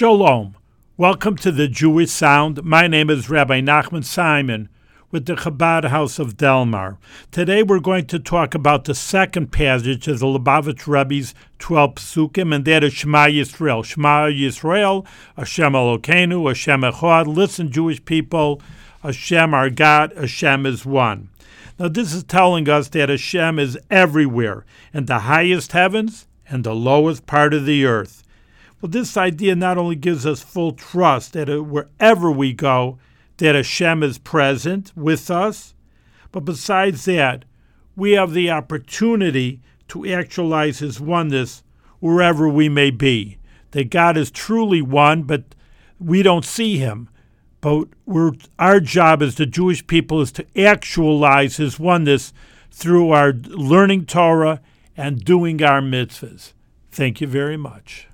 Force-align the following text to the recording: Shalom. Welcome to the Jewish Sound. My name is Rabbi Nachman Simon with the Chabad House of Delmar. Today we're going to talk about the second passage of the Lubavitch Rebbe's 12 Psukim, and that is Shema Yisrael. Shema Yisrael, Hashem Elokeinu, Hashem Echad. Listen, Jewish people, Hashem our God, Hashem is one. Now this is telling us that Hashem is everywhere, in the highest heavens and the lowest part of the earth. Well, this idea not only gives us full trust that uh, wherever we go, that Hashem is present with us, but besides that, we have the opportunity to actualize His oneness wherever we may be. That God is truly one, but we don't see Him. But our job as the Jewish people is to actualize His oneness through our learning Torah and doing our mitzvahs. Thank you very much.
Shalom. 0.00 0.56
Welcome 0.96 1.36
to 1.36 1.52
the 1.52 1.68
Jewish 1.68 2.10
Sound. 2.10 2.64
My 2.64 2.86
name 2.86 3.10
is 3.10 3.28
Rabbi 3.28 3.60
Nachman 3.60 4.02
Simon 4.02 4.70
with 5.10 5.26
the 5.26 5.34
Chabad 5.34 5.90
House 5.90 6.18
of 6.18 6.38
Delmar. 6.38 6.96
Today 7.30 7.62
we're 7.62 7.80
going 7.80 8.06
to 8.06 8.18
talk 8.18 8.54
about 8.54 8.84
the 8.84 8.94
second 8.94 9.52
passage 9.52 10.08
of 10.08 10.20
the 10.20 10.24
Lubavitch 10.24 10.86
Rebbe's 10.86 11.34
12 11.58 11.96
Psukim, 11.96 12.54
and 12.54 12.64
that 12.64 12.82
is 12.82 12.94
Shema 12.94 13.26
Yisrael. 13.26 13.84
Shema 13.84 14.28
Yisrael, 14.28 15.06
Hashem 15.36 15.74
Elokeinu, 15.74 16.48
Hashem 16.48 16.80
Echad. 16.80 17.26
Listen, 17.26 17.70
Jewish 17.70 18.02
people, 18.02 18.62
Hashem 19.02 19.52
our 19.52 19.68
God, 19.68 20.14
Hashem 20.16 20.64
is 20.64 20.86
one. 20.86 21.28
Now 21.78 21.88
this 21.88 22.14
is 22.14 22.24
telling 22.24 22.70
us 22.70 22.88
that 22.88 23.10
Hashem 23.10 23.58
is 23.58 23.78
everywhere, 23.90 24.64
in 24.94 25.04
the 25.04 25.18
highest 25.18 25.72
heavens 25.72 26.26
and 26.48 26.64
the 26.64 26.74
lowest 26.74 27.26
part 27.26 27.52
of 27.52 27.66
the 27.66 27.84
earth. 27.84 28.24
Well, 28.80 28.90
this 28.90 29.16
idea 29.16 29.54
not 29.54 29.76
only 29.76 29.96
gives 29.96 30.24
us 30.24 30.42
full 30.42 30.72
trust 30.72 31.34
that 31.34 31.50
uh, 31.50 31.62
wherever 31.62 32.30
we 32.30 32.52
go, 32.52 32.98
that 33.36 33.54
Hashem 33.54 34.02
is 34.02 34.18
present 34.18 34.92
with 34.96 35.30
us, 35.30 35.74
but 36.32 36.44
besides 36.44 37.04
that, 37.04 37.44
we 37.96 38.12
have 38.12 38.32
the 38.32 38.50
opportunity 38.50 39.60
to 39.88 40.06
actualize 40.06 40.78
His 40.78 41.00
oneness 41.00 41.62
wherever 41.98 42.48
we 42.48 42.68
may 42.68 42.90
be. 42.90 43.38
That 43.72 43.90
God 43.90 44.16
is 44.16 44.30
truly 44.30 44.80
one, 44.80 45.24
but 45.24 45.54
we 45.98 46.22
don't 46.22 46.44
see 46.44 46.78
Him. 46.78 47.08
But 47.60 47.88
our 48.58 48.80
job 48.80 49.22
as 49.22 49.34
the 49.34 49.46
Jewish 49.46 49.86
people 49.86 50.22
is 50.22 50.32
to 50.32 50.46
actualize 50.58 51.58
His 51.58 51.78
oneness 51.78 52.32
through 52.70 53.10
our 53.10 53.32
learning 53.32 54.06
Torah 54.06 54.60
and 54.96 55.24
doing 55.24 55.62
our 55.62 55.82
mitzvahs. 55.82 56.52
Thank 56.90 57.20
you 57.20 57.26
very 57.26 57.56
much. 57.56 58.08